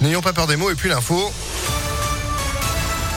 [0.00, 1.32] N'ayons pas peur des mots et puis l'info.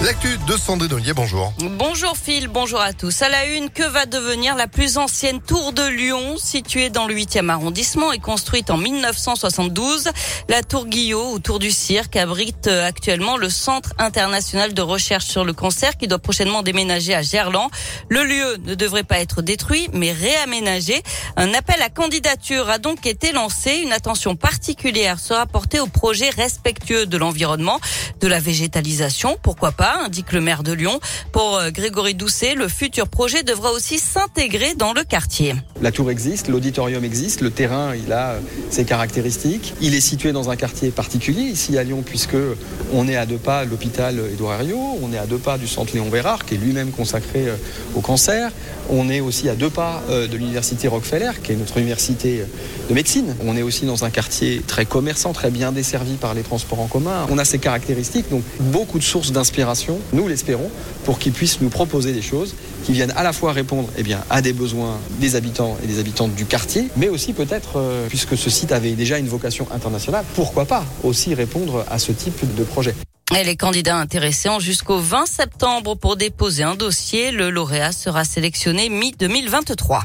[0.04, 1.54] L'actu de Sandrine Ollier, bonjour.
[1.78, 3.22] Bonjour Phil, bonjour à tous.
[3.22, 7.16] À la une, que va devenir la plus ancienne tour de Lyon, située dans le
[7.16, 10.10] 8e arrondissement et construite en 1972
[10.50, 15.46] La tour Guillot, ou tour du cirque, abrite actuellement le Centre international de recherche sur
[15.46, 17.70] le cancer qui doit prochainement déménager à Gerland.
[18.10, 21.02] Le lieu ne devrait pas être détruit, mais réaménagé.
[21.38, 23.78] Un appel à candidature a donc été lancé.
[23.78, 27.80] Une attention particulière sera portée aux projets respectueux de l'environnement,
[28.20, 31.00] de la végétalisation, pourquoi pas indique le maire de Lyon.
[31.32, 35.56] Pour euh, Grégory Doucet, le futur projet devra aussi s'intégrer dans le quartier.
[35.82, 38.40] La tour existe, l'auditorium existe, le terrain, il a euh,
[38.70, 39.74] ses caractéristiques.
[39.82, 42.38] Il est situé dans un quartier particulier ici à Lyon puisque
[42.94, 45.68] on est à deux pas de l'hôpital Édouard Herriot, on est à deux pas du
[45.68, 47.56] centre Léon Vérard qui est lui-même consacré euh,
[47.96, 48.52] au cancer.
[48.90, 52.44] On est aussi à deux pas de l'université Rockefeller qui est notre université
[52.90, 53.34] de médecine.
[53.42, 56.88] On est aussi dans un quartier très commerçant, très bien desservi par les transports en
[56.88, 57.26] commun.
[57.30, 59.73] On a ces caractéristiques, donc beaucoup de sources d'inspiration
[60.14, 60.70] nous l'espérons,
[61.06, 64.24] pour qu'ils puissent nous proposer des choses qui viennent à la fois répondre eh bien,
[64.30, 68.38] à des besoins des habitants et des habitantes du quartier, mais aussi peut-être, euh, puisque
[68.38, 72.64] ce site avait déjà une vocation internationale, pourquoi pas aussi répondre à ce type de
[72.64, 72.96] projet.
[73.40, 77.32] Et les candidats intéressés ont jusqu'au 20 septembre pour déposer un dossier.
[77.32, 80.02] Le lauréat sera sélectionné mi-2023.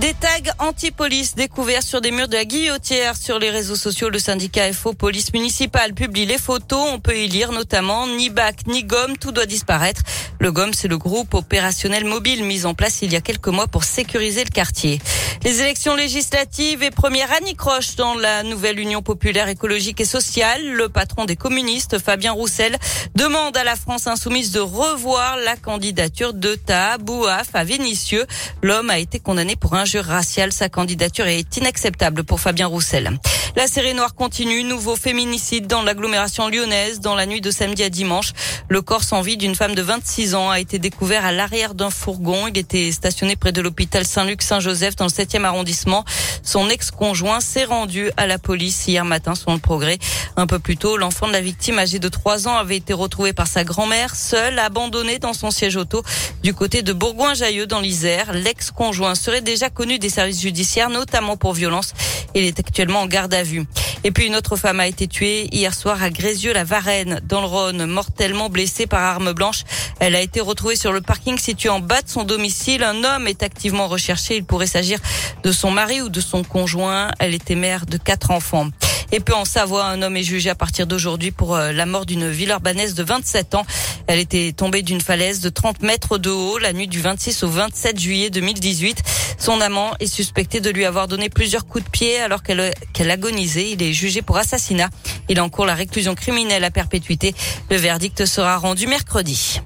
[0.00, 4.10] Des tags anti-police découverts sur des murs de la Guillotière sur les réseaux sociaux.
[4.10, 6.88] Le syndicat FO Police Municipale publie les photos.
[6.92, 10.02] On peut y lire notamment ni bac ni gomme, tout doit disparaître.
[10.40, 13.68] Le GOM, c'est le groupe opérationnel mobile mis en place il y a quelques mois
[13.68, 15.00] pour sécuriser le quartier.
[15.44, 20.66] Les élections législatives et première anicroche dans la nouvelle Union populaire écologique et sociale.
[20.72, 22.78] Le patron des communistes, Fabien Roussel,
[23.14, 28.24] demande à la France insoumise de revoir la candidature de Taha Bouaf à Vénissieux.
[28.62, 30.50] L'homme a été condamné pour injure raciale.
[30.50, 33.10] Sa candidature est inacceptable pour Fabien Roussel.
[33.54, 34.64] La série noire continue.
[34.64, 38.32] Nouveau féminicide dans l'agglomération lyonnaise dans la nuit de samedi à dimanche.
[38.68, 41.90] Le corps sans vie d'une femme de 26 ans a été découvert à l'arrière d'un
[41.90, 42.48] fourgon.
[42.48, 46.04] Il était stationné près de l'hôpital Saint-Luc-Saint-Joseph dans le 7e arrondissement.
[46.42, 49.98] Son ex-conjoint s'est rendu à la police hier matin selon le progrès.
[50.36, 53.32] Un peu plus tôt, l'enfant de la victime âgé de 3 ans avait été retrouvé
[53.32, 56.02] par sa grand-mère seule, abandonnée dans son siège auto
[56.42, 58.32] du côté de Bourgoin-Jailleux dans l'Isère.
[58.32, 61.92] L'ex-conjoint serait déjà connu des services judiciaires, notamment pour violence.
[62.34, 63.64] Il est actuellement en garde à vue.
[64.06, 67.86] Et puis une autre femme a été tuée hier soir à Grézieux-la-Varenne, dans le Rhône,
[67.86, 69.64] mortellement blessée par arme blanche.
[69.98, 72.82] Elle a été retrouvée sur le parking situé en bas de son domicile.
[72.82, 74.36] Un homme est activement recherché.
[74.36, 74.98] Il pourrait s'agir
[75.42, 77.12] de son mari ou de son conjoint.
[77.18, 78.68] Elle était mère de quatre enfants.
[79.12, 82.06] Et puis en Savoie, un homme est jugé à partir d'aujourd'hui pour euh, la mort
[82.06, 83.66] d'une ville urbanaise de 27 ans.
[84.06, 87.48] Elle était tombée d'une falaise de 30 mètres de haut la nuit du 26 au
[87.48, 89.02] 27 juillet 2018.
[89.38, 93.10] Son amant est suspecté de lui avoir donné plusieurs coups de pied alors qu'elle qu'elle
[93.10, 93.70] agonisait.
[93.70, 94.90] Il est jugé pour assassinat.
[95.28, 97.34] Il encourt la réclusion criminelle à perpétuité.
[97.70, 99.60] Le verdict sera rendu mercredi.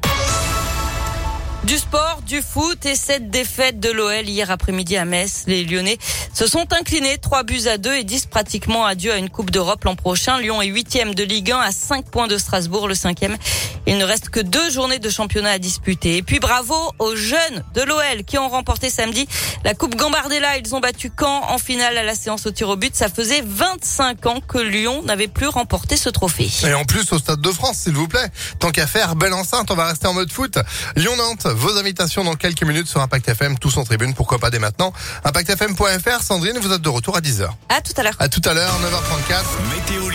[1.64, 5.44] Du sport, du foot et cette défaite de l'OL hier après-midi à Metz.
[5.46, 5.98] Les Lyonnais
[6.38, 9.82] se sont inclinés 3 buts à 2 et disent pratiquement adieu à une Coupe d'Europe
[9.82, 10.38] l'an prochain.
[10.38, 13.36] Lyon est huitième de Ligue 1 à 5 points de Strasbourg, le cinquième.
[13.88, 16.16] Il ne reste que deux journées de championnat à disputer.
[16.16, 19.26] Et puis bravo aux jeunes de l'OL qui ont remporté samedi
[19.64, 20.58] la Coupe Gambardella.
[20.58, 22.94] Ils ont battu Caen en finale à la séance au tir au but.
[22.94, 26.48] Ça faisait 25 ans que Lyon n'avait plus remporté ce trophée.
[26.64, 28.30] Et en plus au Stade de France, s'il vous plaît.
[28.60, 30.56] Tant qu'à faire, belle enceinte, on va rester en mode foot.
[30.94, 34.60] Lyon-Nantes, vos invitations dans quelques minutes sur Impact FM, tous en tribune, pourquoi pas dès
[34.60, 34.92] maintenant.
[35.24, 37.48] ImpactFM.fr, Sandrine, vous êtes de retour à 10h.
[37.70, 38.12] À tout à l'heure.
[38.18, 39.44] À tout à l'heure, 9h34.
[39.74, 40.10] Météo